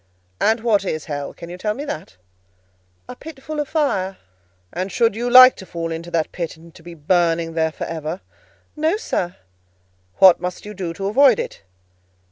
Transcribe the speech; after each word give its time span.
"And 0.39 0.61
what 0.61 0.83
is 0.83 1.05
hell? 1.05 1.31
Can 1.31 1.47
you 1.51 1.59
tell 1.59 1.75
me 1.75 1.85
that?" 1.85 2.17
"A 3.07 3.15
pit 3.15 3.43
full 3.43 3.59
of 3.59 3.67
fire." 3.69 4.17
"And 4.73 4.91
should 4.91 5.13
you 5.15 5.29
like 5.29 5.55
to 5.57 5.65
fall 5.67 5.91
into 5.91 6.09
that 6.09 6.31
pit, 6.31 6.57
and 6.57 6.73
to 6.73 6.81
be 6.81 6.95
burning 6.95 7.53
there 7.53 7.71
for 7.71 7.83
ever?" 7.85 8.21
"No, 8.75 8.97
sir." 8.97 9.35
"What 10.17 10.41
must 10.41 10.65
you 10.65 10.73
do 10.73 10.91
to 10.95 11.05
avoid 11.05 11.37
it?" 11.39 11.61